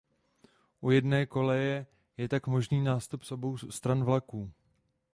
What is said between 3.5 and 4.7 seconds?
stran vlaku.